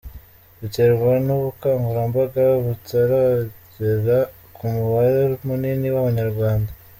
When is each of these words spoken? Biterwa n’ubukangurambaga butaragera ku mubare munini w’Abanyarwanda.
Biterwa 0.59 1.11
n’ubukangurambaga 1.25 2.43
butaragera 2.65 4.17
ku 4.55 4.63
mubare 4.73 5.21
munini 5.45 5.87
w’Abanyarwanda. 5.95 6.71